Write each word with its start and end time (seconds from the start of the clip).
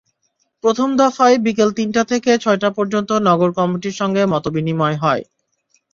প্রথম 0.63 0.89
দফায় 0.97 1.37
বিকেল 1.45 1.69
তিনটা 1.77 2.01
থেকে 2.11 2.31
ছয়টা 2.37 2.69
পর্যন্ত 2.77 3.09
নগর 3.27 3.49
কমিটির 3.57 3.95
সঙ্গে 4.01 4.21
মতবিনিময় 4.33 4.97
হয়। 5.03 5.23